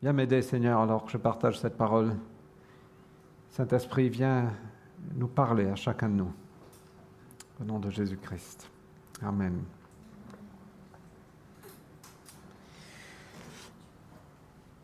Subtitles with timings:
[0.00, 2.14] Viens m'aider, Seigneur, alors que je partage cette parole.
[3.50, 4.52] Saint-Esprit, viens
[5.16, 6.32] nous parler à chacun de nous.
[7.60, 8.70] Au nom de Jésus-Christ.
[9.22, 9.64] Amen.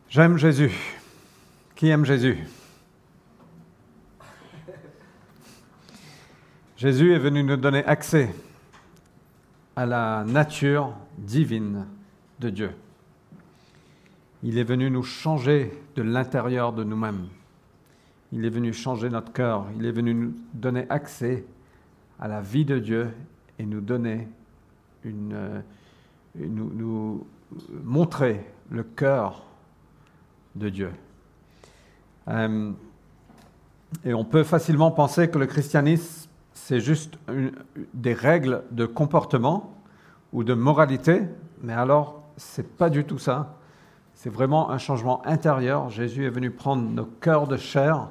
[0.09, 0.71] J'aime Jésus.
[1.75, 2.37] Qui aime Jésus?
[6.75, 8.35] Jésus est venu nous donner accès
[9.77, 11.87] à la nature divine
[12.39, 12.71] de Dieu.
[14.47, 17.29] Il est venu nous changer de l'intérieur de nous-mêmes.
[18.31, 19.65] Il est venu changer notre cœur.
[19.75, 21.47] Il est venu nous donner accès
[22.19, 23.11] à la vie de Dieu
[23.57, 24.27] et nous donner
[25.03, 25.61] une, euh,
[26.35, 27.27] nous, nous
[27.83, 29.47] montrer le cœur
[30.53, 30.91] de Dieu.
[32.27, 32.71] Euh,
[34.03, 37.17] et on peut facilement penser que le christianisme, c'est juste
[37.95, 39.75] des règles de comportement
[40.33, 41.23] ou de moralité,
[41.63, 43.57] mais alors, c'est pas du tout ça.
[44.15, 45.89] C'est vraiment un changement intérieur.
[45.89, 48.09] Jésus est venu prendre nos cœurs de chair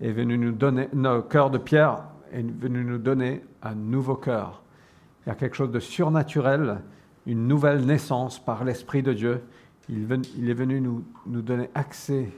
[0.00, 4.62] est venu nous donner, nos cœurs de pierre est venu nous donner un nouveau cœur.
[5.24, 6.82] Il y a quelque chose de surnaturel,
[7.26, 9.42] une nouvelle naissance par l'Esprit de Dieu.
[9.88, 10.10] Il,
[10.50, 12.30] est venu nous, nous donner accès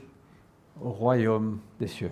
[0.81, 2.11] au royaume des cieux.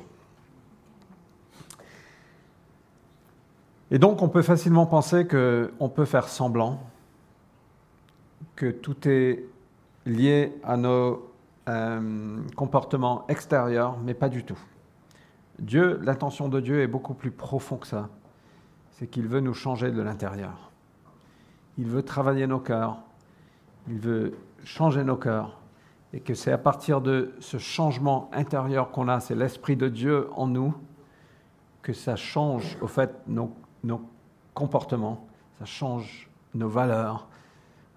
[3.91, 6.81] Et donc on peut facilement penser qu'on peut faire semblant,
[8.55, 9.45] que tout est
[10.05, 11.31] lié à nos
[11.67, 14.59] euh, comportements extérieurs, mais pas du tout.
[15.59, 18.09] Dieu, l'intention de Dieu est beaucoup plus profond que ça.
[18.91, 20.71] C'est qu'il veut nous changer de l'intérieur.
[21.77, 22.97] Il veut travailler nos cœurs.
[23.87, 25.59] Il veut changer nos cœurs.
[26.13, 30.29] Et que c'est à partir de ce changement intérieur qu'on a, c'est l'Esprit de Dieu
[30.35, 30.73] en nous,
[31.81, 33.53] que ça change au fait nos,
[33.83, 34.01] nos
[34.53, 35.27] comportements,
[35.59, 37.27] ça change nos valeurs,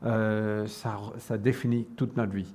[0.05, 2.53] euh, ça, définit toute notre vie.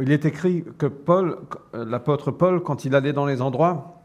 [0.00, 1.38] Il est écrit que Paul,
[1.72, 4.00] l'apôtre Paul, quand il allait dans les endroits,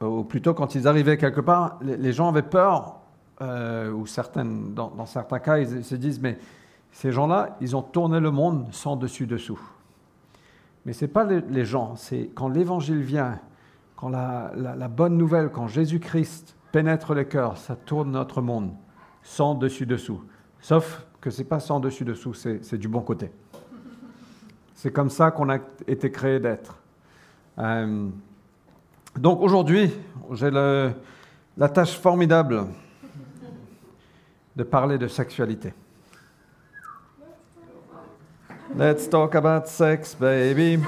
[0.00, 3.00] ou plutôt quand ils arrivaient quelque part, les, gens avaient peur,
[3.40, 6.38] euh, ou certaines, dans, certains cas, ils se disent, mais
[6.92, 9.60] ces gens-là, ils ont tourné le monde sans dessus-dessous.
[10.84, 13.40] Mais ce n'est pas les, gens, c'est quand l'Évangile vient,
[13.96, 18.70] quand la, bonne nouvelle, quand Jésus-Christ pénètre les cœurs, ça tourne notre monde
[19.22, 20.22] sans dessus-dessous.
[20.60, 23.32] Sauf que ce n'est pas sans dessus-dessous, c'est du bon côté.
[24.76, 26.78] C'est comme ça qu'on a été créé d'être.
[27.58, 28.06] Euh,
[29.18, 29.92] donc aujourd'hui,
[30.34, 32.66] j'ai la tâche formidable
[34.54, 35.74] de parler de sexualité.
[38.78, 40.78] Let's talk about sex, baby.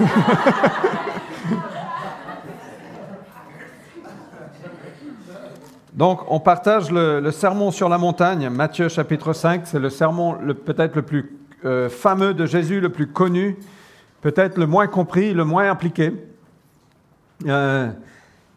[5.94, 9.62] Donc, on partage le, sermon sur la montagne, Matthieu chapitre 5.
[9.66, 13.56] C'est le sermon peut-être le plus euh, fameux de Jésus, le plus connu
[14.24, 16.14] peut-être le moins compris, le moins impliqué.
[17.46, 17.90] Euh,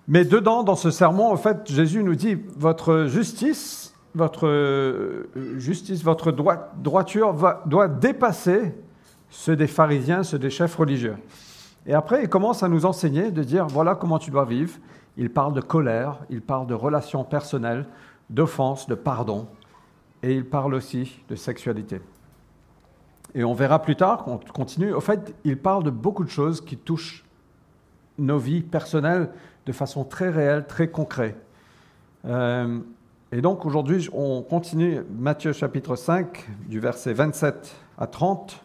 [0.07, 6.05] mais dedans, dans ce sermon, en fait, Jésus nous dit votre justice, votre euh, justice,
[6.05, 8.75] votre droiture doit dépasser
[9.29, 11.17] ceux des pharisiens, ceux des chefs religieux.
[11.85, 14.71] Et après, il commence à nous enseigner de dire voilà comment tu dois vivre.
[15.17, 17.85] Il parle de colère, il parle de relations personnelles,
[18.29, 19.47] d'offense, de pardon,
[20.23, 22.01] et il parle aussi de sexualité.
[23.33, 26.61] Et on verra plus tard, qu'on continue, au fait, il parle de beaucoup de choses
[26.61, 27.25] qui touchent
[28.17, 29.29] nos vies personnelles
[29.65, 31.37] de façon très réelle, très concrète.
[32.25, 32.79] Euh,
[33.31, 38.63] et donc aujourd'hui, on continue Matthieu chapitre 5, du verset 27 à 30.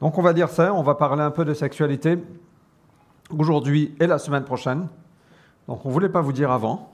[0.00, 2.18] Donc on va dire ça, on va parler un peu de sexualité
[3.36, 4.88] aujourd'hui et la semaine prochaine.
[5.68, 6.90] Donc on ne voulait pas vous dire avant.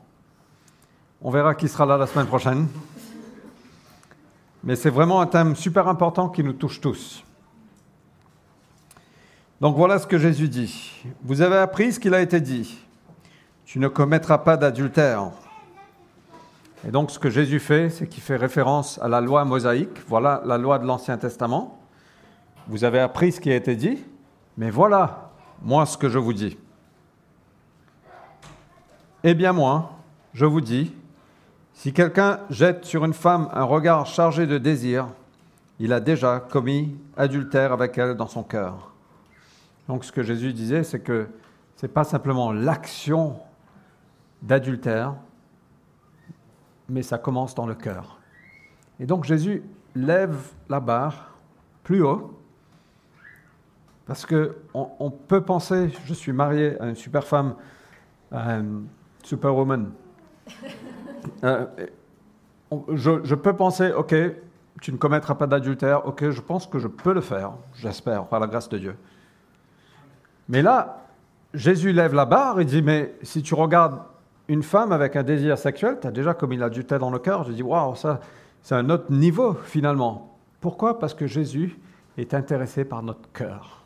[1.22, 2.66] On verra qui sera là la semaine prochaine.
[4.64, 7.22] Mais c'est vraiment un thème super important qui nous touche tous.
[9.60, 10.92] Donc voilà ce que Jésus dit.
[11.22, 12.76] Vous avez appris ce qu'il a été dit.
[13.64, 15.30] Tu ne commettras pas d'adultère.
[16.86, 20.02] Et donc ce que Jésus fait, c'est qu'il fait référence à la loi mosaïque.
[20.08, 21.78] Voilà la loi de l'Ancien Testament.
[22.66, 24.02] Vous avez appris ce qui a été dit,
[24.56, 25.30] mais voilà,
[25.62, 26.58] moi, ce que je vous dis.
[29.26, 30.00] Eh bien moi,
[30.34, 30.94] je vous dis,
[31.72, 35.06] si quelqu'un jette sur une femme un regard chargé de désir,
[35.80, 38.92] il a déjà commis adultère avec elle dans son cœur.
[39.88, 41.26] Donc ce que Jésus disait, c'est que
[41.76, 43.38] ce n'est pas simplement l'action
[44.42, 45.14] d'adultère,
[46.90, 48.18] mais ça commence dans le cœur.
[49.00, 49.62] Et donc Jésus
[49.94, 50.36] lève
[50.68, 51.30] la barre
[51.82, 52.38] plus haut,
[54.04, 57.54] parce qu'on on peut penser, je suis marié à une super femme,
[58.34, 58.80] euh,
[59.24, 59.90] superwoman,
[61.44, 61.66] euh,
[62.92, 64.14] je, peux penser, OK,
[64.80, 66.06] tu ne commettras pas d'adultère.
[66.06, 68.96] Ok, je pense que je peux le faire, j'espère, par la grâce de Dieu.
[70.48, 71.02] Mais là,
[71.54, 74.00] Jésus lève la barre et dit, mais si tu regardes
[74.48, 77.44] une femme avec un désir sexuel, tu as déjà commis l'adultère dans le cœur.
[77.44, 78.20] Je dis, waouh, ça,
[78.62, 80.36] c'est un autre niveau finalement.
[80.60, 80.98] Pourquoi?
[80.98, 81.78] Parce que Jésus
[82.18, 83.82] est intéressé par notre cœur.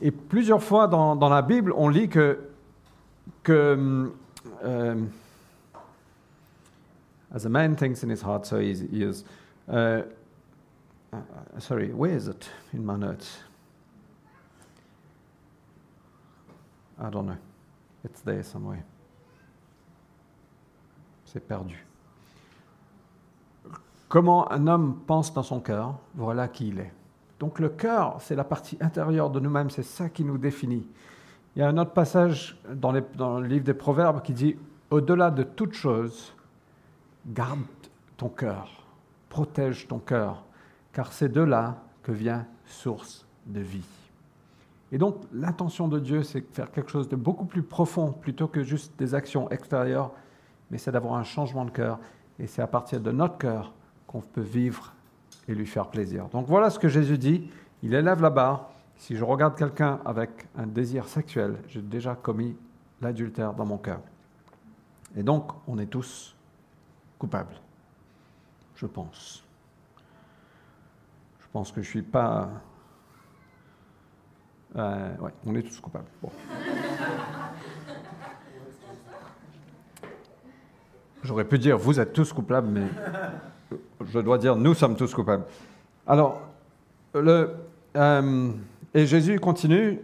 [0.00, 2.38] Et plusieurs fois dans, dans la Bible, on lit que,
[3.42, 4.12] que
[4.64, 5.06] euh,
[7.34, 9.24] as a man thinks in his heart, so he is.
[9.68, 10.02] Uh,
[11.12, 11.16] uh,
[11.58, 13.38] sorry, where is it in my notes?
[16.98, 17.38] I don't know.
[18.04, 18.84] It's there somewhere.
[21.24, 21.76] C'est perdu.
[24.08, 26.92] Comment un homme pense dans son cœur, voilà qui il est.
[27.40, 30.86] Donc le cœur, c'est la partie intérieure de nous-mêmes, c'est ça qui nous définit.
[31.54, 34.56] Il y a un autre passage dans, le livre des Proverbes qui dit,
[34.90, 36.34] au-delà de toute chose,
[37.26, 37.60] garde
[38.16, 38.86] ton cœur,
[39.28, 40.44] protège ton cœur,
[40.92, 43.84] car c'est de là que vient source de vie.
[44.92, 48.62] Et donc l'intention de Dieu, c'est faire quelque chose de beaucoup plus profond plutôt que
[48.62, 50.12] juste des actions extérieures,
[50.70, 51.98] mais c'est d'avoir un changement de cœur.
[52.38, 53.72] Et c'est à partir de notre cœur
[54.06, 54.92] qu'on peut vivre
[55.48, 56.28] et lui faire plaisir.
[56.28, 57.50] Donc voilà ce que Jésus dit.
[57.82, 58.71] Il élève la barre.
[59.02, 62.56] Si je regarde quelqu'un avec un désir sexuel, j'ai déjà commis
[63.00, 63.98] l'adultère dans mon cœur.
[65.16, 66.36] Et donc, on est tous
[67.18, 67.56] coupables,
[68.76, 69.42] je pense.
[71.40, 72.48] Je pense que je ne suis pas...
[74.76, 76.06] Euh, oui, on est tous coupables.
[81.24, 82.86] J'aurais pu dire vous êtes tous coupables, mais
[84.04, 85.46] je dois dire, nous sommes tous coupables.
[86.06, 86.40] Alors,
[87.14, 87.56] le,
[87.96, 88.52] euh,
[88.94, 90.00] et Jésus continue.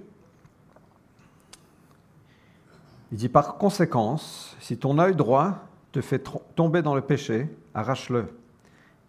[3.11, 6.23] Il dit, par conséquence, si ton œil droit te fait
[6.55, 8.27] tomber dans le péché, arrache-le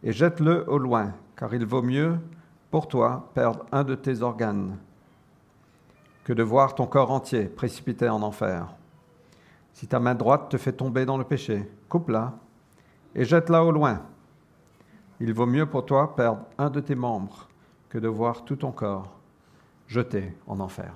[0.04, 2.18] et jette-le au loin, car il vaut mieux
[2.72, 4.78] pour toi perdre un de tes organes
[6.24, 8.74] que de voir ton corps entier précipité en enfer.
[9.74, 12.34] Si ta main droite te fait tomber dans le péché, coupe-la
[13.16, 14.02] et jette-la au loin
[15.22, 17.48] il vaut mieux pour toi perdre un de tes membres
[17.90, 19.19] que de voir tout ton corps
[19.90, 20.94] jeté en enfer.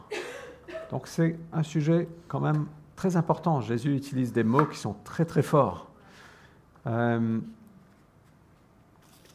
[0.91, 3.59] Donc c'est un sujet quand même très important.
[3.59, 5.87] Jésus utilise des mots qui sont très très forts.
[6.87, 7.39] Euh,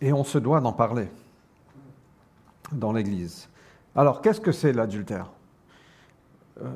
[0.01, 1.09] et on se doit d'en parler
[2.73, 3.49] dans l'Église.
[3.97, 5.31] Alors qu'est-ce que c'est l'adultère?
[6.63, 6.71] Euh,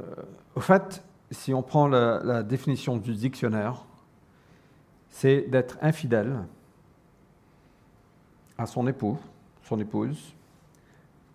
[0.57, 3.85] Au fait, si on prend la définition du dictionnaire,
[5.09, 6.45] c'est d'être infidèle
[8.59, 9.19] à son époux,
[9.63, 10.35] son épouse,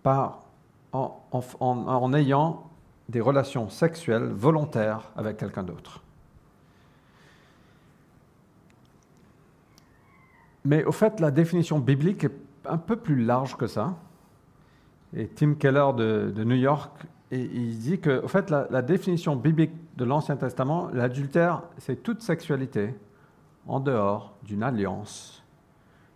[0.04, 0.44] par,
[1.32, 2.70] en, ayant
[3.10, 6.02] des relations sexuelles volontaires avec quelqu'un d'autre.
[10.66, 12.36] Mais au fait, la définition biblique est
[12.66, 13.96] un peu plus large que ça.
[15.16, 16.92] Et Tim Keller de, New York,
[17.32, 22.94] il dit que, au fait, la définition biblique de l'Ancien Testament, l'adultère, c'est toute sexualité
[23.68, 25.44] en dehors d'une alliance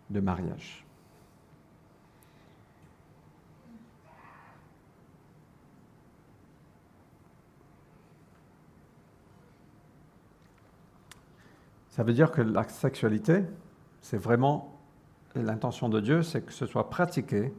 [0.09, 0.80] de mariage.
[11.91, 13.43] Ça veut dire que la sexualité,
[14.01, 14.73] c'est vraiment
[15.35, 17.53] l'intention de Dieu, c'est que ce soit pratiqué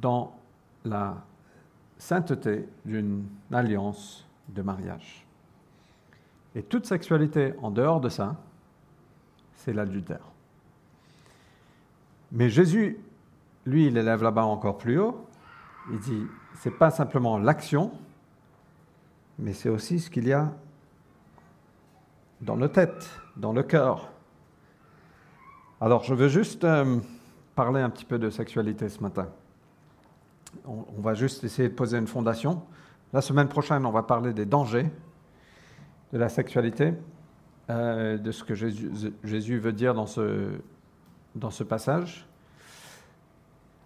[0.00, 0.32] dans
[0.84, 1.16] la
[1.98, 5.26] sainteté d'une alliance de mariage.
[6.54, 8.36] Et toute sexualité en dehors de ça,
[9.56, 10.24] c'est l'adultère.
[12.32, 12.98] Mais Jésus,
[13.66, 15.26] lui, il élève là-bas encore plus haut.
[15.90, 17.90] Il dit, c'est pas simplement l'action,
[19.38, 20.52] mais c'est aussi ce qu'il y a
[22.40, 24.08] dans nos têtes, dans le cœur.
[25.80, 26.98] Alors, je veux juste euh,
[27.54, 29.28] parler un petit peu de sexualité ce matin.
[30.66, 32.62] On, va juste essayer de poser une fondation.
[33.12, 34.90] La semaine prochaine, on va parler des dangers
[36.12, 36.94] de la sexualité,
[37.70, 40.58] euh, de ce que Jésus, veut dire dans ce,
[41.36, 42.26] dans ce passage.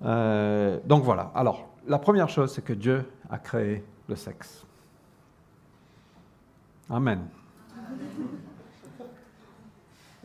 [0.03, 1.31] Euh, donc voilà.
[1.35, 4.67] Alors, la première chose, c'est que Dieu a créé le sexe.
[6.89, 7.29] Amen.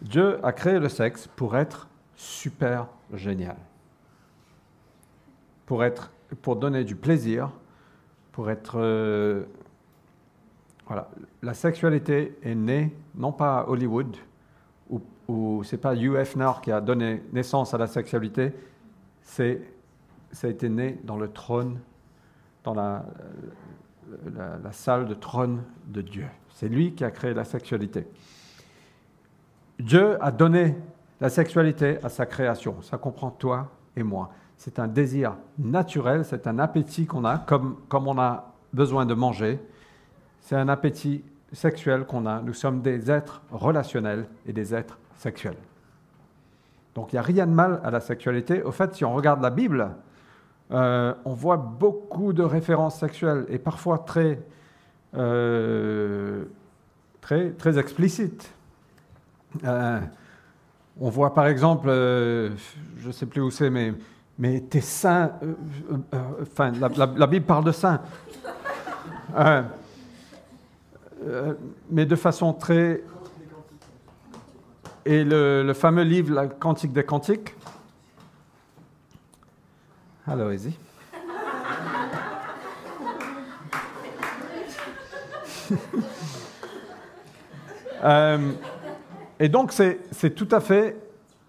[0.01, 3.57] Dieu a créé le sexe pour être super génial,
[5.65, 6.11] pour, être,
[6.41, 7.51] pour donner du plaisir,
[8.31, 8.79] pour être...
[8.79, 9.43] Euh,
[10.87, 11.09] voilà.
[11.41, 14.15] La sexualité est née, non pas à Hollywood,
[14.89, 16.17] ou, ou c'est pas Hugh
[16.63, 18.53] qui a donné naissance à la sexualité,
[19.21, 19.61] c'est,
[20.31, 21.79] ça a été né dans le trône,
[22.63, 23.05] dans la,
[24.63, 26.25] la, salle de trône de Dieu.
[26.49, 28.07] C'est lui qui a créé la sexualité.
[29.79, 30.75] Dieu a donné
[31.21, 34.31] La sexualité a sa création, ça comprend toi et moi.
[34.55, 39.13] C'est un désir naturel, c'est un appétit qu'on a, comme, comme on a besoin de
[39.13, 39.59] manger.
[40.39, 42.41] C'est un appétit sexuel qu'on a.
[42.41, 45.57] Nous sommes des êtres relationnels et des êtres sexuels.
[46.95, 48.63] Donc il n'y a rien de mal à la sexualité.
[48.63, 49.89] Au fait, si on regarde la Bible,
[50.71, 54.39] euh, on voit beaucoup de références sexuelles et parfois très,
[55.15, 56.45] euh,
[57.21, 58.51] très, explicites.
[59.63, 59.99] Euh,
[60.99, 63.93] on voit par exemple, je ne sais plus où c'est, mais,
[64.37, 65.31] mais tes seins,
[66.41, 67.99] enfin la, Bible parle de seins,
[71.89, 73.01] mais de façon très...
[75.05, 77.55] Et le, le fameux livre, la Cantique des Cantiques,
[80.29, 80.73] Allons-y.
[88.01, 88.53] Euh,
[89.41, 90.95] et donc, c'est tout à fait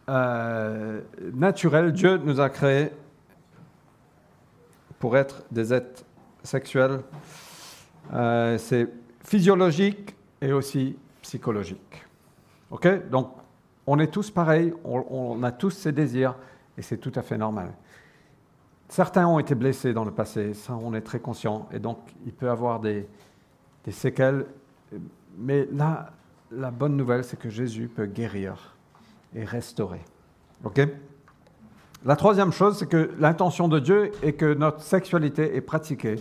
[0.09, 1.01] euh,
[1.33, 1.93] naturel.
[1.93, 2.91] Dieu nous a créés
[4.99, 6.03] pour être des êtres
[6.43, 7.03] sexuels.
[8.13, 8.89] Euh, c'est
[9.25, 12.05] physiologique et aussi psychologique.
[12.73, 13.09] OK?
[13.09, 13.31] Donc,
[13.87, 16.35] on est tous pareils, on, on a tous ces désirs
[16.77, 17.71] et c'est tout à fait normal.
[18.91, 22.33] Certains ont été blessés dans le passé, ça on est très conscient, et donc il
[22.33, 23.07] peut avoir des,
[23.89, 24.47] séquelles.
[25.39, 26.11] Mais là,
[26.51, 28.75] la bonne nouvelle, c'est que Jésus peut guérir
[29.33, 30.01] et restaurer.
[30.65, 30.81] OK?
[32.05, 36.17] La troisième chose, c'est que l'intention de Dieu est que notre sexualité est pratiquée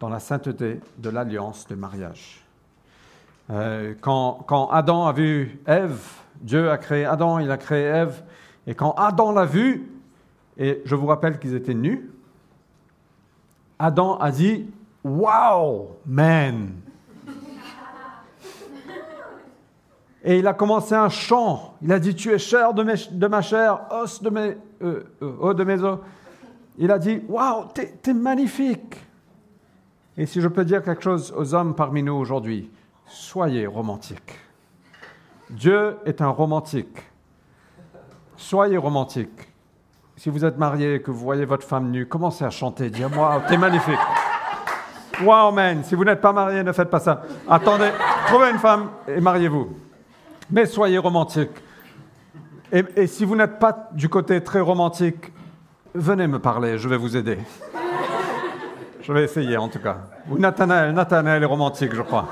[0.00, 2.42] dans la sainteté de l'alliance de mariage.
[3.50, 6.00] Euh, quand, quand, Adam a vu Ève,
[6.40, 8.22] Dieu a créé Adam, il a créé Ève,
[8.66, 9.90] et quand Adam l'a vu,
[10.56, 12.10] et je vous rappelle qu'ils étaient nus.
[13.78, 14.66] Adam a dit
[15.04, 16.72] Wow, man!
[20.24, 21.74] Et il a commencé un chant.
[21.82, 22.82] Il a dit Tu es chair de,
[23.26, 25.98] ma chair, os de mes, euh, euh, de mes os.
[26.78, 28.96] Il a dit Waouh, t'es es magnifique!
[30.16, 32.70] Et si je peux dire quelque chose aux hommes parmi nous aujourd'hui,
[33.06, 34.38] soyez romantiques.
[35.50, 37.02] Dieu est un romantique.
[38.36, 39.51] Soyez romantiques.
[40.16, 43.08] Si vous êtes marié et que vous voyez votre femme nue, commencez à chanter, dire
[43.16, 43.98] Waouh, t'es magnifique.
[45.22, 45.84] Wow, man.
[45.84, 47.22] Si vous n'êtes pas marié, ne faites pas ça.
[47.48, 47.90] Attendez,
[48.26, 49.68] trouvez une femme et mariez-vous.
[50.50, 51.50] Mais soyez romantique.
[52.72, 55.30] Et, si vous n'êtes pas du côté très romantique,
[55.94, 57.38] venez me parler, je vais vous aider.
[59.02, 59.98] Je vais essayer en tout cas.
[60.30, 62.28] Ou Nathanaël, Nathanaël est romantique, je crois.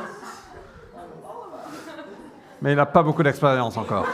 [2.62, 4.06] Mais il n'a pas beaucoup d'expérience encore.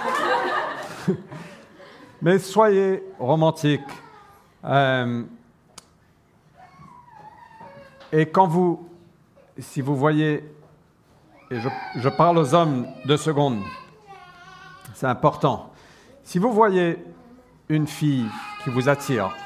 [2.22, 3.80] Mais soyez romantiques.
[4.64, 5.22] Euh,
[8.12, 8.88] et quand vous,
[9.58, 10.44] si vous voyez,
[11.50, 13.60] et je, je parle aux hommes deux secondes,
[14.94, 15.70] c'est important.
[16.24, 16.98] Si vous voyez
[17.68, 18.26] une fille
[18.64, 19.36] qui vous attire,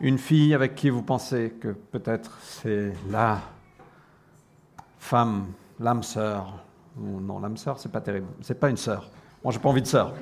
[0.00, 3.40] une fille avec qui vous pensez que peut-être c'est la
[4.98, 5.46] femme,
[5.80, 6.54] l'âme sœur,
[6.96, 9.08] non, l'âme sœur, c'est pas terrible, c'est pas une sœur.
[9.42, 10.14] Moi, j'ai pas envie de sœur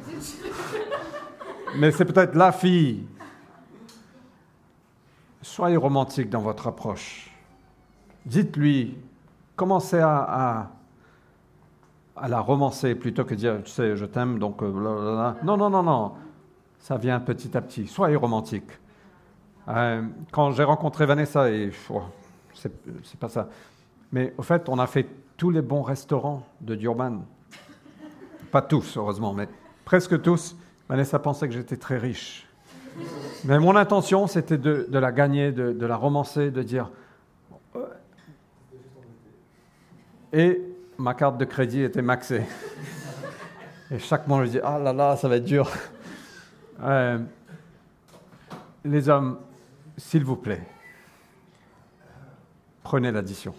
[1.77, 3.07] mais c'est peut-être la fille.
[5.43, 7.31] Soyez romantique dans votre approche.
[8.27, 8.99] Dites-lui,
[9.57, 10.71] commencez à,
[12.17, 14.63] à, la romancer plutôt que dire, tu sais, je t'aime, donc...
[14.63, 16.13] Euh, non, non, non, non.
[16.79, 17.87] Ça vient petit à petit.
[17.87, 18.71] Soyez romantique.
[19.69, 22.03] Euh, quand j'ai rencontré Vanessa, et oh,
[22.53, 23.49] c'est pas ça.
[24.13, 27.23] Mais au fait, on a fait tous les bons restaurants de Durban.
[28.51, 29.49] Pas tous, heureusement, mais
[29.85, 30.57] presque tous.
[30.91, 32.49] Vanessa pensait que j'étais très riche.
[33.45, 36.91] Mais mon intention, c'était de, la gagner, de, la romancer, de dire.
[40.33, 40.61] Et
[40.99, 42.43] ma carte de crédit était maxée.
[43.93, 45.71] Et chaque mois, je dis Ah là là, ça va être dur.
[46.83, 47.19] Euh,
[48.85, 49.39] les hommes,
[49.97, 50.67] s'il vous plaît,
[52.83, 53.55] prenez l'addition.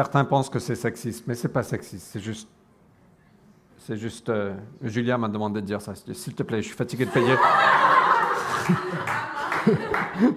[0.00, 2.48] Certains pensent que c'est sexiste, mais c'est pas sexiste, c'est juste.
[3.76, 4.30] C'est juste.
[4.30, 5.92] Euh, Julia m'a demandé de dire ça.
[5.94, 7.36] S'il te plaît, je suis fatigué de payer.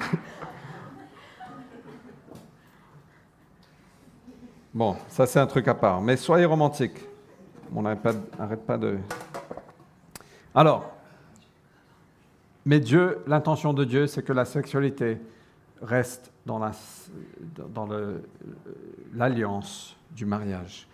[4.74, 6.02] bon, ça c'est un truc à part.
[6.02, 6.98] Mais soyez romantique.
[7.72, 8.98] Mon iPad n'arrête pas de.
[10.54, 10.92] Alors,
[12.66, 15.20] mais Dieu, l'intention de Dieu, c'est que la sexualité
[15.84, 16.60] reste dans
[19.14, 20.88] l'alliance du mariage.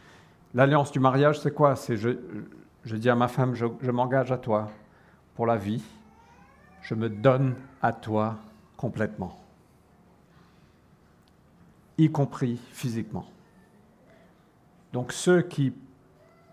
[0.53, 1.75] L'alliance du mariage, c'est quoi?
[1.75, 4.69] C'est je, dis à ma femme, je m'engage à toi
[5.35, 5.83] pour la vie,
[6.81, 8.37] je me donne à toi
[8.75, 9.39] complètement,
[11.97, 13.25] y compris physiquement.
[14.91, 15.73] Donc ceux qui...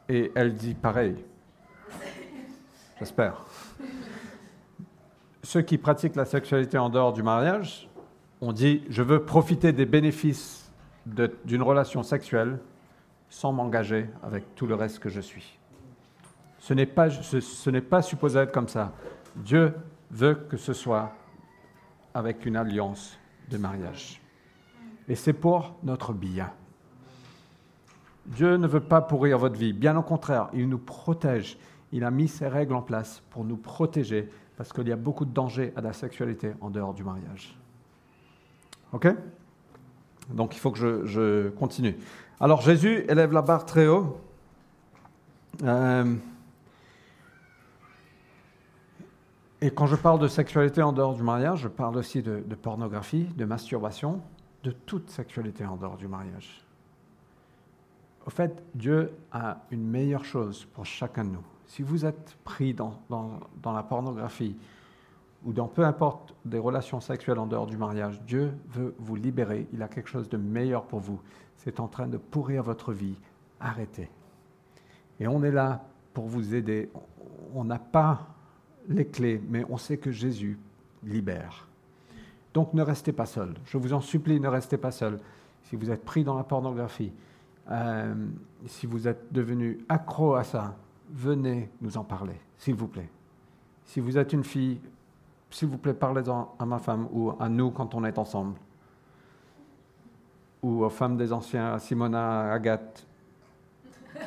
[0.08, 1.16] Et elle dit pareil.
[2.98, 3.44] J'espère.
[5.42, 7.88] Ceux qui pratiquent la sexualité en dehors du mariage,
[8.40, 10.70] on dit, je veux profiter des bénéfices
[11.06, 12.58] d'une relation sexuelle
[13.28, 15.58] sans m'engager avec tout le reste que je suis.
[16.58, 18.92] Ce n'est pas, ce, n'est pas supposé être comme ça.
[19.36, 19.72] Dieu
[20.10, 21.12] veut que ce soit
[22.14, 23.18] avec une alliance
[23.50, 24.20] de mariage.
[25.08, 26.50] Et c'est pour notre bien.
[28.26, 29.72] Dieu ne veut pas pourrir votre vie.
[29.72, 31.58] Bien au contraire, il nous protège.
[31.92, 35.24] Il a mis ses règles en place pour nous protéger parce qu'il y a beaucoup
[35.24, 37.56] de dangers à la sexualité en dehors du mariage.
[38.92, 39.08] OK?
[40.30, 41.96] Donc il faut que je, continue.
[42.40, 44.20] Alors Jésus élève la barre très haut.
[45.62, 46.16] Euh,
[49.60, 53.24] et quand je parle de sexualité en dehors du mariage, je parle aussi de, pornographie,
[53.36, 54.20] de masturbation,
[54.64, 56.62] de toute sexualité en dehors du mariage.
[58.26, 61.44] Au fait, Dieu a une meilleure chose pour chacun de nous.
[61.66, 63.00] Si vous êtes pris dans,
[63.64, 64.56] la pornographie
[65.46, 69.68] ou dans peu importe des relations sexuelles en dehors du mariage, Dieu veut vous libérer.
[69.72, 71.20] Il a quelque chose de meilleur pour vous.
[71.56, 73.14] C'est en train de pourrir votre vie.
[73.60, 74.10] Arrêtez.
[75.20, 76.90] Et on est là pour vous aider.
[77.54, 78.26] On n'a pas
[78.88, 80.58] les clés, mais on sait que Jésus
[81.04, 81.68] libère.
[82.52, 83.54] Donc ne restez pas seul.
[83.66, 85.20] Je vous en supplie, ne restez pas seul.
[85.62, 87.12] Si vous êtes pris dans la pornographie,
[87.70, 88.14] euh,
[88.66, 90.74] si vous êtes devenu accro à ça,
[91.10, 93.08] venez nous en parler, s'il vous plaît.
[93.84, 94.80] Si vous êtes une fille,
[95.50, 98.58] s'il vous plaît, parlez-en à ma femme ou à nous quand on est ensemble.
[100.62, 103.06] Ou aux femmes des anciens, à Simona, à Agathe.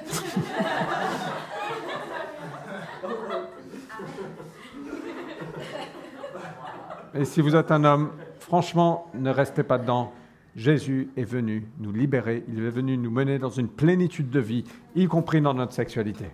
[7.16, 10.14] Et si vous êtes un homme, franchement, ne restez pas dedans.
[10.56, 14.64] Jésus est venu nous libérer, il est venu nous mener dans une plénitude de vie,
[14.96, 16.26] y compris dans notre sexualité.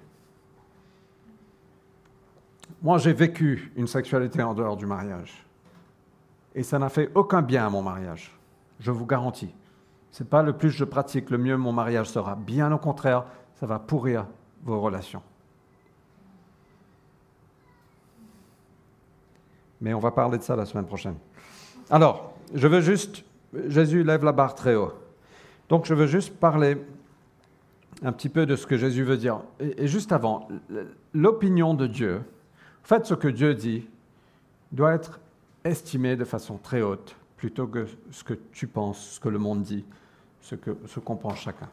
[2.82, 5.46] Moi, j'ai vécu une sexualité en dehors du mariage.
[6.54, 8.32] Et ça n'a fait aucun bien à mon mariage.
[8.80, 9.54] Je vous garantis.
[10.12, 12.36] Ce n'est pas le plus je pratique, le mieux mon mariage sera.
[12.36, 14.26] Bien au contraire, ça va pourrir
[14.64, 15.22] vos relations.
[19.82, 21.16] Mais on va parler de ça la semaine prochaine.
[21.90, 23.26] Alors, je veux juste
[23.68, 24.94] Jésus lève la barre très haut.
[25.70, 26.78] Donc je veux juste parler
[28.04, 29.42] un petit peu de ce que Jésus veut dire.
[29.60, 30.48] Et, juste avant,
[31.14, 32.22] l'opinion de Dieu,
[32.86, 33.88] en fait ce que Dieu dit,
[34.72, 35.20] doit être
[35.64, 39.64] estimé de façon très haute, plutôt que ce que tu penses, ce que le monde
[39.64, 39.84] dit,
[40.40, 41.68] ce qu'on ce pense chacun.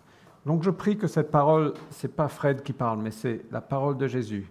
[0.47, 3.61] Donc je prie que cette parole, ce n'est pas Fred qui parle, mais c'est la
[3.61, 4.51] parole de Jésus.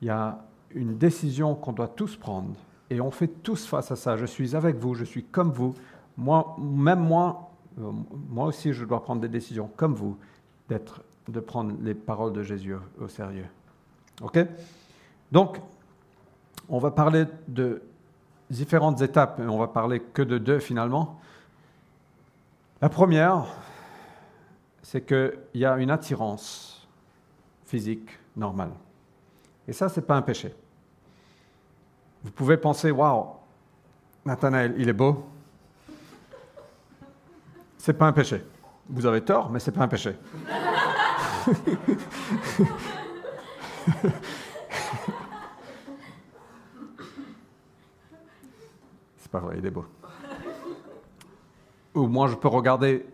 [0.00, 0.44] Il y a
[0.76, 2.54] une décision qu'on doit tous prendre,
[2.88, 4.16] et on fait tous face à ça.
[4.16, 5.74] Je suis avec vous, je suis comme vous,
[6.16, 7.90] moi, même moi, euh,
[8.28, 10.16] moi aussi, je dois prendre des décisions, comme vous,
[10.68, 13.48] d'être, de prendre les paroles de Jésus au sérieux.
[14.22, 14.38] OK?
[15.34, 15.58] Donc,
[16.68, 17.82] on va parler de
[18.48, 21.20] différentes étapes, et on va parler que de deux finalement.
[22.80, 23.46] La première,
[24.80, 26.86] c'est qu'il y a une attirance
[27.64, 28.70] physique normale.
[29.66, 30.54] Et ça, ce n'est pas un péché.
[32.22, 33.26] Vous pouvez penser, waouh,
[34.24, 35.26] Nathanaël, il est beau,
[37.76, 38.40] c'est pas un péché.
[38.88, 40.14] Vous avez tort, mais c'est pas un péché.
[49.56, 49.84] il est beau.
[51.94, 53.06] Ou moi, je peux regarder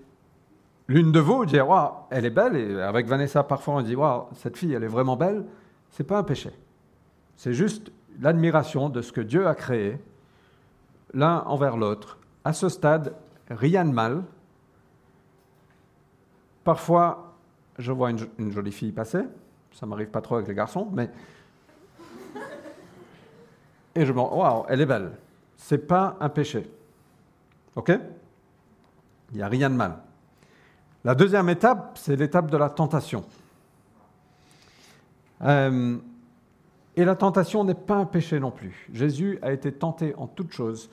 [0.88, 2.56] l'une de vous et dire Waouh, elle est belle.
[2.56, 5.44] Et avec Vanessa, parfois, on dit Waouh, cette fille, elle est vraiment belle.
[5.90, 6.50] C'est pas un péché.
[7.36, 9.98] C'est juste l'admiration de ce que Dieu a créé,
[11.14, 12.18] l'un envers l'autre.
[12.44, 13.14] À ce stade,
[13.50, 14.22] rien de mal,
[16.64, 17.34] Parfois,
[17.78, 19.22] je vois une, jolie fille passer.
[19.72, 21.10] Ça m'arrive pas trop avec les garçons, mais.
[23.94, 25.12] Et je me dis, waouh, elle est belle.
[25.60, 26.68] C'est pas un péché.
[27.76, 27.92] OK?
[29.30, 29.98] Il n'y a rien de mal.
[31.04, 33.24] La deuxième étape, c'est l'étape de la tentation.
[35.42, 35.98] Euh,
[36.96, 38.88] et la tentation n'est pas un péché non plus.
[38.92, 40.90] Jésus a été tenté en toutes choses.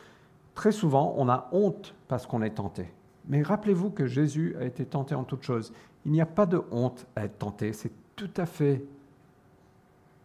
[0.54, 2.94] Très souvent, on a honte parce qu'on est tenté.
[3.28, 5.74] Mais rappelez-vous que Jésus a été tenté en toutes choses.
[6.06, 8.84] Il n'y a pas de honte à être tenté, c'est tout à fait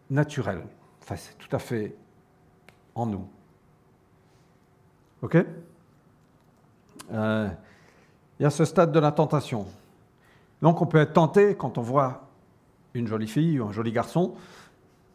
[0.09, 0.63] naturel.
[1.01, 1.95] Enfin, c'est tout à fait
[2.93, 3.27] en nous.
[5.23, 5.37] OK?
[7.11, 7.49] Euh,
[8.39, 9.65] Il y a ce stade de la tentation.
[10.61, 12.27] Donc on peut être tenté quand on voit
[12.93, 14.35] une jolie fille ou un joli garçon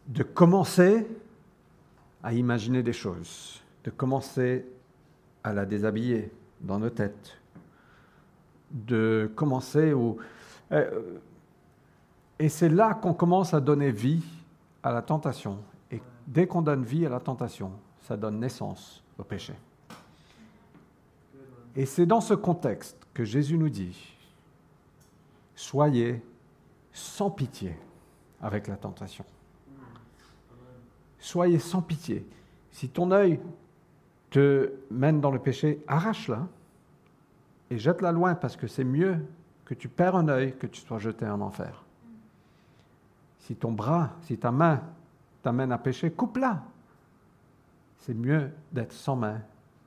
[0.08, 1.06] de commencer
[2.22, 4.66] à imaginer des choses, de commencer
[5.44, 7.38] à la déshabiller dans nos têtes,
[8.72, 10.18] de commencer ou
[10.70, 11.18] Euh,
[12.38, 14.22] et c'est là qu'on commence à donner vie
[14.82, 15.58] à la tentation.
[15.90, 19.54] Et dès qu'on donne vie à la tentation, ça donne naissance au péché.
[21.78, 23.96] Et c'est dans ce contexte que Jésus nous dit,
[25.54, 26.20] soyez
[26.92, 27.78] sans pitié
[28.42, 29.24] avec la tentation.
[31.20, 32.26] Soyez sans pitié.
[32.72, 33.38] Si ton œil
[34.30, 36.48] te mène dans le péché, arrache-la
[37.70, 39.24] et jette-la loin parce que c'est mieux
[39.64, 41.84] que tu perds un œil que tu sois jeté en enfer.
[43.38, 44.82] Si ton bras, si ta main
[45.44, 46.60] t'amène à pécher, coupe-la.
[47.98, 49.42] C'est mieux d'être sans main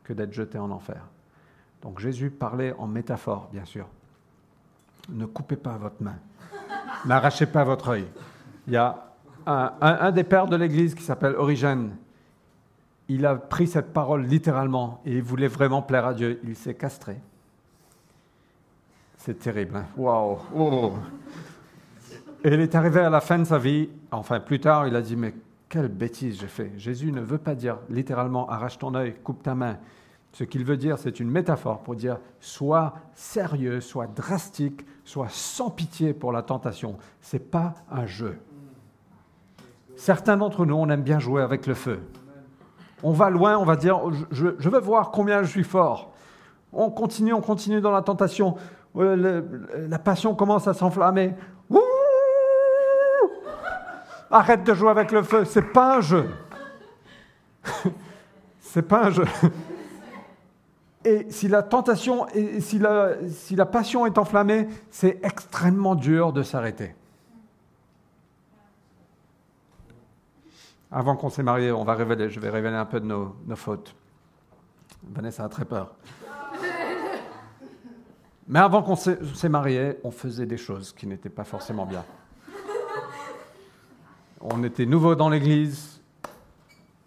[0.06, 1.06] que d'être jeté en enfer.
[1.82, 3.88] Donc Jésus parlait en métaphore, bien sûr.
[5.10, 6.15] Ne coupez pas votre main.
[7.06, 8.06] N'arrachez pas votre œil.
[8.67, 9.08] Il y a
[9.46, 11.96] un, des pères de l'Église qui s'appelle Origène.
[13.08, 16.39] Il a pris cette parole littéralement et il voulait vraiment plaire à Dieu.
[16.44, 17.17] Il s'est castré.
[19.17, 19.76] C'est terrible.
[19.76, 19.86] Hein.
[19.98, 20.38] Waouh!
[20.56, 20.94] Oh.
[22.44, 23.89] Et il est arrivé à la fin de sa vie.
[24.12, 25.34] Enfin, plus tard, il a dit Mais
[25.70, 26.72] quelle bêtise j'ai fait.
[26.78, 29.78] Jésus ne veut pas dire littéralement arrache ton œil, coupe ta main.
[30.34, 35.70] Ce qu'il veut dire, c'est une métaphore pour dire sois sérieux, sois drastique, sois sans
[35.70, 36.98] pitié pour la tentation.
[37.22, 38.39] Ce n'est pas un jeu.
[39.98, 42.00] Certains d'entre nous, on aime bien jouer avec le feu.
[43.04, 44.00] On va loin, on va dire
[44.32, 46.13] je, veux voir combien je suis fort.
[46.72, 48.56] On continue, on continue dans la tentation.
[48.96, 51.36] La passion commence à s'enflammer.
[54.34, 56.30] Arrête de jouer avec le feu, c'est pas un jeu.
[58.62, 59.26] c'est pas un jeu.
[61.04, 66.32] Et si la tentation, et si la, si la passion est enflammée, c'est extrêmement dur
[66.32, 66.94] de s'arrêter.
[70.92, 73.56] Avant qu'on s'est marié, on va révéler, je vais révéler un peu de nos, nos
[73.56, 73.96] fautes.
[75.04, 75.96] Vanessa a très peur.
[78.48, 82.04] Mais avant qu'on s'est marié, on faisait des choses qui n'étaient pas forcément bien.
[84.42, 86.02] On était nouveau dans l'église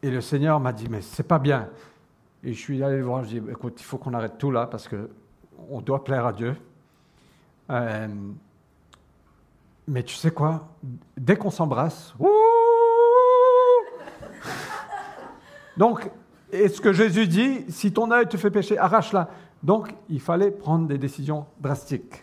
[0.02, 1.68] et le Seigneur m'a dit mais c'est pas bien.
[2.44, 4.66] Et je suis allé le voir, je dit, écoute, il faut qu'on arrête tout là
[4.66, 6.54] parce qu'on doit plaire à Dieu.
[7.70, 8.08] Euh,
[9.88, 10.68] mais tu sais quoi?
[11.16, 12.14] Dès qu'on s'embrasse,
[15.76, 16.10] donc,
[16.52, 19.30] est ce que Jésus dit, si ton œil te fait pécher, arrache-la.
[19.62, 22.22] Donc, il fallait prendre des décisions drastiques.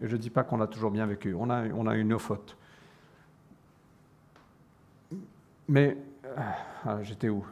[0.00, 2.56] Et je ne dis pas qu'on a toujours bien vécu, on a, eu nos fautes.
[5.68, 5.96] Mais,
[6.84, 7.44] ah, j'étais où?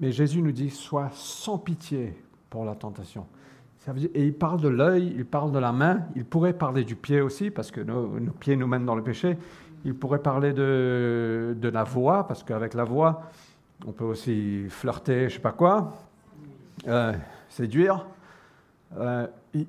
[0.00, 2.14] Mais Jésus nous dit, sois sans pitié
[2.50, 3.26] pour la tentation.
[4.14, 7.20] et il parle de l'œil, il parle de la main, il pourrait parler du pied
[7.20, 9.36] aussi, parce que nos, pieds nous mènent dans le péché.
[9.84, 13.22] Il pourrait parler de, la voix, parce qu'avec la voix,
[13.86, 15.94] on peut aussi flirter, je ne sais pas quoi,
[16.86, 17.12] euh,
[17.48, 18.06] séduire.
[18.96, 19.66] Euh, il,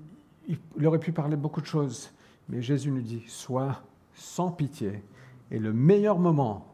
[0.78, 2.12] il aurait pu parler beaucoup de choses,
[2.48, 3.82] mais Jésus nous dit, sois
[4.14, 5.04] sans pitié.
[5.52, 6.66] Et le meilleur moment,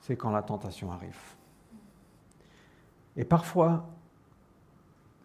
[0.00, 1.35] c'est quand la tentation arrive.
[3.16, 3.86] Et parfois,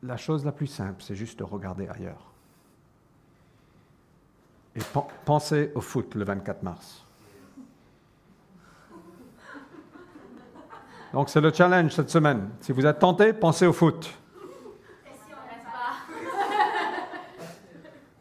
[0.04, 2.32] la chose la plus simple, c'est juste de regarder ailleurs.
[4.76, 4.80] Et
[5.26, 7.06] pensez au foot le 24 mars.
[11.14, 12.50] Donc c'est le challenge cette semaine.
[12.62, 14.08] Si vous êtes tenté, pensez au foot.
[14.08, 15.98] Et si on reste pas?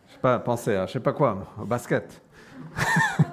[0.08, 2.20] Je sais pas, pensez à je sais pas quoi, au basket.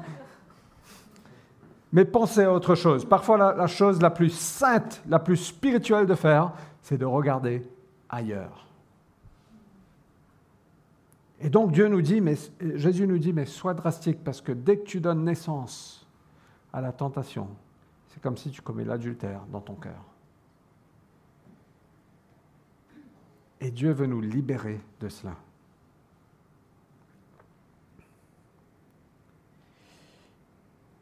[1.91, 3.06] Mais pensez à autre chose.
[3.06, 7.65] Parfois, la, chose la plus sainte, la plus spirituelle de faire, c'est de regarder
[8.10, 8.67] ailleurs.
[11.39, 14.78] Et donc Dieu nous dit, mais, Jésus nous dit, mais sois drastique, parce que dès
[14.78, 16.06] que tu donnes naissance
[16.73, 17.47] à la tentation,
[18.10, 20.04] c'est comme si tu commets l'adultère dans ton cœur.
[23.62, 25.36] Et Dieu veut nous libérer de cela.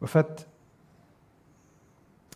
[0.02, 0.48] Au fait,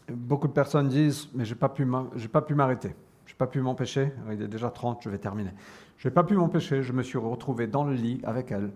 [0.10, 2.96] Beaucoup de personnes disent, mais je n'ai pas pu m'arrêter,
[3.26, 5.52] je n'ai pas pu m'empêcher, il est déjà 30, je vais terminer.
[5.98, 8.72] Je n'ai pas pu m'empêcher, je me suis retrouvé dans le lit avec elle,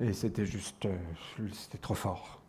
[0.00, 0.96] et c'était juste, euh,
[1.52, 2.40] c'était trop fort.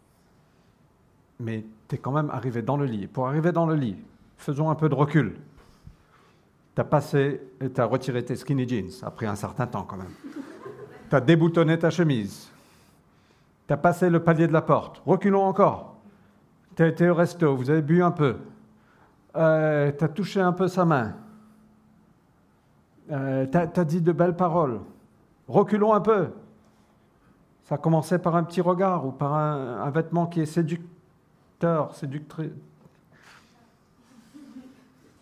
[1.39, 3.07] Mais tu es quand même arrivé dans le lit.
[3.07, 3.97] Pour arriver dans le lit,
[4.37, 5.35] faisons un peu de recul.
[6.75, 10.13] Tu as passé, tu as retiré tes skinny jeans, après un certain temps quand même.
[11.09, 12.49] Tu as déboutonné ta chemise.
[13.67, 15.01] Tu as passé le palier de la porte.
[15.05, 15.90] Reculons encore.
[16.75, 18.37] Tu as été au resto, vous avez bu un peu.
[19.35, 21.13] Euh, tu as touché un peu sa main.
[23.11, 24.79] Euh, tu as, dit de belles paroles.
[25.47, 26.29] Reculons un peu.
[27.65, 32.51] Ça commençait par un petit regard ou par un, vêtement qui est séducteur, séductrice.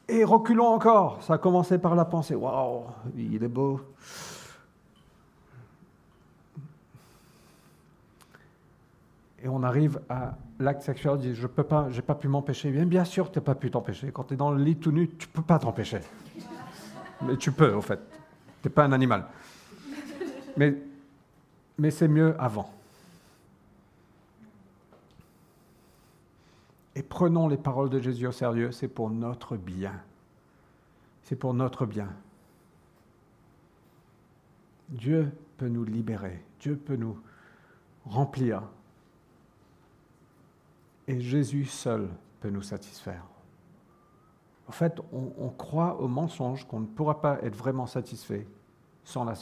[0.07, 1.21] Et reculons encore.
[1.21, 2.35] Ça a commencé par la pensée.
[2.35, 2.85] Waouh,
[3.15, 3.79] il est beau.
[9.41, 12.71] Et on arrive à l'acte sexuel, dit Je peux pas, j'ai pas pu m'empêcher.
[12.71, 14.11] Bien, sûr tu n'as pas pu t'empêcher.
[14.11, 16.01] Quand tu es dans le lit tout nu, tu peux pas t'empêcher.
[17.21, 17.99] Mais tu peux, au fait.
[18.61, 19.25] Tu n'es pas un animal.
[20.57, 20.75] Mais,
[21.77, 22.69] mais c'est mieux avant.
[26.95, 29.93] Et prenons les paroles de Jésus au sérieux, c'est pour notre bien.
[31.23, 32.09] C'est pour notre bien.
[34.89, 37.17] Dieu peut nous libérer, Dieu peut nous
[38.05, 38.63] remplir.
[41.09, 42.07] Et Jésus seul
[42.39, 43.25] peut nous satisfaire.
[44.67, 48.45] En fait, on, croit au mensonge qu'on ne pourra pas être vraiment satisfait
[49.03, 49.33] sans la,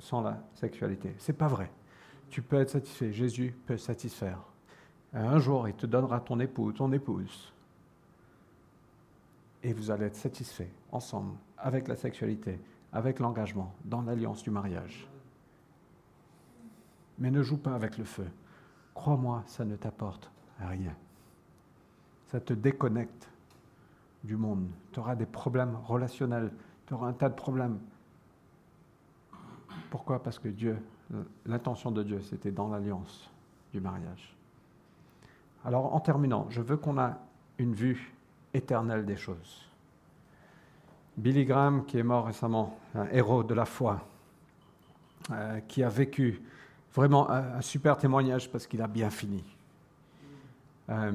[0.00, 1.14] sans la sexualité.
[1.18, 1.70] Ce n'est pas vrai.
[2.28, 4.40] Tu peux être satisfait, Jésus peut satisfaire.
[5.12, 7.52] Un jour, il te donnera ton époux, ton épouse.
[9.62, 12.58] Et vous allez être satisfaits ensemble, avec la sexualité,
[12.92, 15.08] avec l'engagement, dans l'alliance du mariage.
[17.20, 18.26] Mais ne joue pas avec le feu.
[18.92, 20.32] Crois-moi, ça ne t'apporte
[20.68, 20.94] rien.
[22.28, 23.28] Ça te déconnecte
[24.24, 24.68] du monde.
[24.92, 26.52] Tu auras des problèmes relationnels,
[26.86, 27.78] tu auras un tas de problèmes.
[29.90, 30.22] Pourquoi?
[30.22, 30.78] Parce que Dieu,
[31.46, 33.30] l'intention de Dieu, c'était dans l'alliance
[33.72, 34.36] du mariage.
[35.64, 37.12] Alors en terminant, je veux qu'on ait
[37.58, 38.14] une vue
[38.54, 39.66] éternelle des choses.
[41.16, 44.00] Billy Graham, qui est mort récemment, un héros de la foi,
[45.30, 46.42] euh, qui a vécu
[46.94, 49.44] vraiment un, super témoignage parce qu'il a bien fini.
[50.90, 51.12] Euh,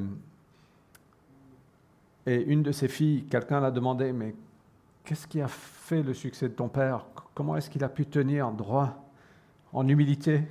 [2.25, 4.35] et une de ses filles, quelqu'un l'a demandé, mais
[5.03, 7.05] qu'est-ce qui a fait le succès de ton père?
[7.33, 9.05] Comment est-ce qu'il a pu tenir droit
[9.73, 10.41] en humilité?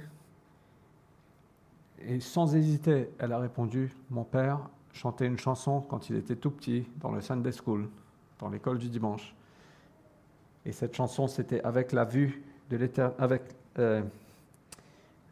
[2.07, 4.61] Et sans hésiter, elle a répondu, mon père
[4.93, 7.89] chantait une chanson quand il était tout petit dans le Sunday School,
[8.39, 9.35] dans l'école du dimanche.
[10.67, 13.43] Et cette chanson, c'était avec la vue de avec,
[13.79, 14.03] euh,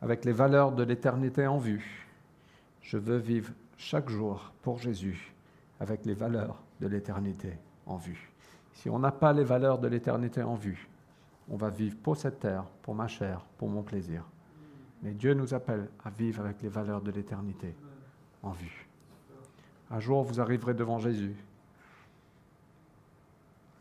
[0.01, 2.07] avec les valeurs de l'éternité en vue.
[2.83, 3.53] Je veux vivre
[3.83, 5.35] chaque jour pour Jésus
[5.81, 8.31] avec les valeurs de l'éternité en vue.
[8.75, 10.89] Si on n'a pas les valeurs de l'éternité en vue,
[11.49, 14.25] on va vivre pour cette terre, pour ma chair, pour mon plaisir.
[15.03, 17.75] Mais Dieu nous appelle à vivre avec les valeurs de l'éternité
[18.45, 18.89] en vue.
[19.91, 21.35] Un jour, vous arriverez devant Jésus.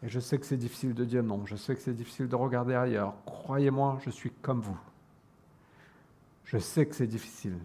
[0.02, 2.36] Et je sais que c'est difficile de dire non, je sais que c'est difficile de
[2.36, 3.14] regarder ailleurs.
[3.24, 4.80] Croyez-moi, je suis comme vous.
[6.44, 7.60] Je sais que c'est difficile,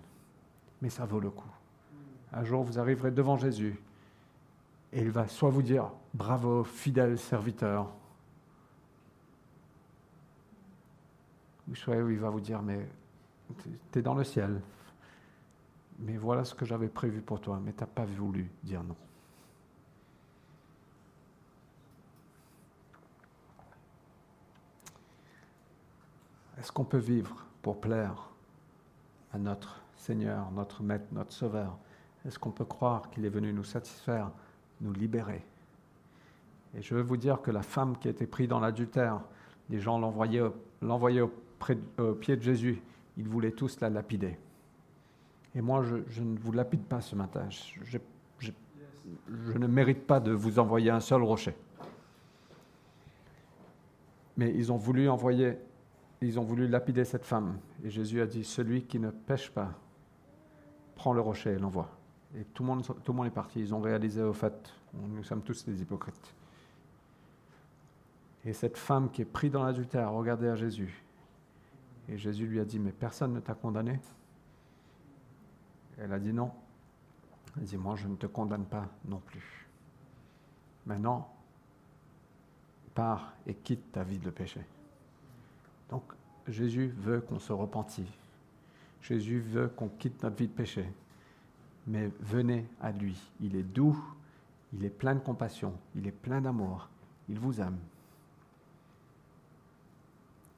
[0.82, 1.50] mais ça vaut le coup.
[2.36, 3.80] Un jour, vous arriverez devant Jésus
[4.92, 7.90] et il va soit vous dire bravo, fidèle serviteur,
[11.66, 12.86] ou soit il va vous dire mais
[13.90, 14.60] tu es dans le ciel.
[15.98, 18.96] Mais voilà ce que j'avais prévu pour toi, mais tu n'as pas voulu dire non.
[26.58, 28.28] Est-ce qu'on peut vivre pour plaire
[29.32, 31.78] à notre Seigneur, notre Maître, notre Sauveur?
[32.26, 34.30] Est-ce qu'on peut croire qu'il est venu nous satisfaire,
[34.80, 35.44] nous libérer?
[36.76, 39.20] Et je veux vous dire que la femme qui a été prise dans l'adultère,
[39.70, 41.32] les gens l'envoyaient au,
[41.98, 42.82] au pied de Jésus
[43.16, 44.36] ils voulaient tous la lapider.
[45.54, 47.48] Et moi, je, ne vous lapide pas ce matin.
[47.48, 47.98] Je,
[48.38, 51.56] je, ne mérite pas de vous envoyer un seul rocher.
[54.36, 55.56] Mais ils ont voulu envoyer,
[56.20, 57.56] ils ont voulu lapider cette femme.
[57.84, 59.70] Et Jésus a dit, celui qui ne pêche pas,
[60.94, 61.88] prend le rocher et l'envoie.
[62.36, 63.60] Et tout le, monde, tout le monde est parti.
[63.60, 66.34] Ils ont réalisé, au fait, nous sommes tous des hypocrites.
[68.44, 71.02] Et cette femme qui est prise dans l'adultère a regardé à Jésus
[72.08, 73.98] et Jésus lui a dit, mais personne ne t'a condamné?
[75.98, 76.52] Elle a dit non.
[77.56, 79.66] Elle a dit, moi je ne te condamne pas non plus.
[80.86, 81.34] Maintenant,
[82.94, 84.60] pars et quitte ta vie de péché.
[85.90, 86.04] Donc
[86.46, 88.06] Jésus veut qu'on se repentit.
[89.02, 90.86] Jésus veut qu'on quitte notre vie de péché.
[91.86, 93.16] Mais venez à lui.
[93.40, 93.96] Il est doux,
[94.72, 96.88] il est plein de compassion, il est plein d'amour,
[97.28, 97.78] il vous aime.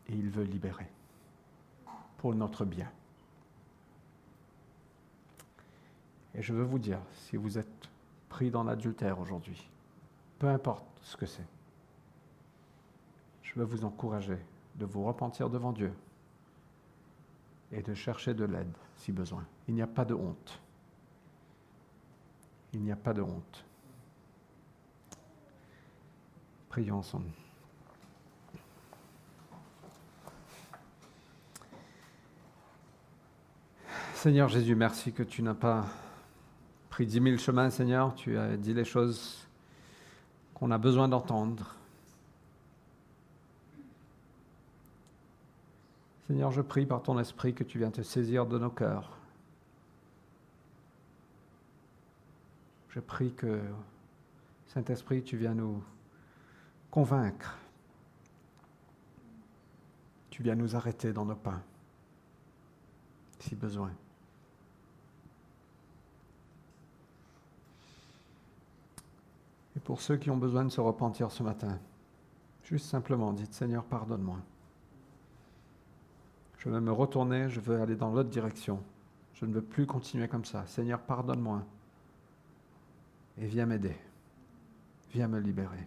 [0.09, 0.91] Et il veut libérer
[2.17, 2.91] pour notre bien.
[6.35, 7.88] Et je veux vous dire, si vous êtes
[8.29, 9.69] pris dans l'adultère aujourd'hui,
[10.38, 11.47] peu importe ce que c'est,
[13.43, 14.38] je veux vous encourager
[14.77, 15.93] de vous repentir devant Dieu
[17.73, 19.45] et de chercher de l'aide si besoin.
[19.67, 20.61] Il n'y a pas de honte.
[22.79, 23.64] Il n'y a pas de honte.
[26.69, 27.27] Prions ensemble.
[34.14, 35.87] Seigneur Jésus, merci que tu n'as pas
[36.88, 38.14] pris dix mille chemins, Seigneur.
[38.14, 39.49] Tu as dit les choses
[40.55, 41.75] qu'on a besoin d'entendre.
[46.29, 49.17] Seigneur, je prie par ton esprit que tu viennes te saisir de nos cœurs,
[52.99, 53.61] Je prie que,
[54.67, 55.81] Saint-Esprit, tu viens nous
[56.91, 57.57] convaincre.
[60.31, 61.61] Tu viens nous arrêter dans nos pas,
[63.39, 63.93] si besoin.
[69.77, 71.79] Et pour ceux qui ont besoin de se repentir ce matin,
[72.65, 74.41] juste simplement dites Seigneur, pardonne-moi.
[76.59, 78.83] Je veux me retourner, je veux aller dans l'autre direction.
[79.35, 80.67] Je ne veux plus continuer comme ça.
[80.67, 81.65] Seigneur, pardonne-moi.
[83.40, 83.96] Et viens m'aider.
[85.12, 85.87] Viens me libérer.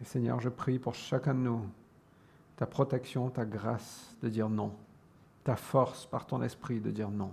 [0.00, 1.66] Et Seigneur, je prie pour chacun de nous
[2.56, 4.74] ta protection, ta grâce de dire non
[5.44, 7.30] ta force par ton esprit de dire non.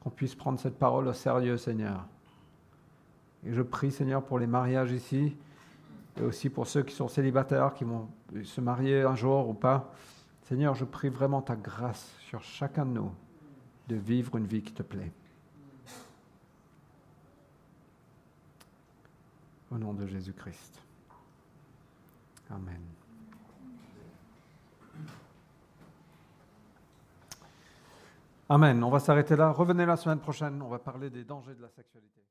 [0.00, 2.04] Qu'on puisse prendre cette parole au sérieux, Seigneur.
[3.44, 5.36] Et je prie, Seigneur, pour les mariages ici,
[6.18, 8.08] et aussi pour ceux qui sont célibataires, qui vont
[8.42, 9.92] se marier un jour ou pas.
[10.46, 13.12] Seigneur, je prie vraiment ta grâce sur chacun de nous
[13.88, 15.12] de vivre une vie qui te plaît.
[19.72, 20.80] Au nom de Jésus-Christ.
[22.48, 22.80] Amen.
[28.48, 28.84] Amen.
[28.84, 29.50] On va s'arrêter là.
[29.50, 30.62] Revenez la semaine prochaine.
[30.62, 32.25] On va parler des dangers de la sexualité.